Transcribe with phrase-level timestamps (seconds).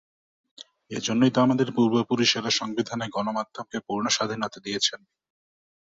[0.91, 4.99] এ জন্যই তো আমাদের পূর্বপুরুষেরা সংবিধানে গণমাধ্যমকে পূর্ণ স্বাধীনতা দিয়েছেন।